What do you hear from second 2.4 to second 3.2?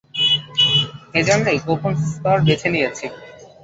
বেছে নিয়েছি।